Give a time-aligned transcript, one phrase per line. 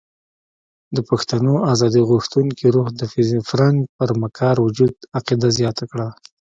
[0.95, 3.01] د پښتنو ازادي غوښتونکي روح د
[3.49, 6.07] فرنګ پر مکار وجود عقیده زیاته کړه.